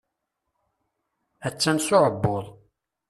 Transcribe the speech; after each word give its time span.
Attan 1.47 1.77
s 1.85 1.87
uƐebbuḍ. 1.97 2.45